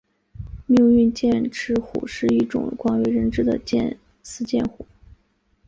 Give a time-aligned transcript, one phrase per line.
[0.65, 3.61] 命运剑齿虎是一种广为人知的
[4.23, 4.87] 斯剑虎。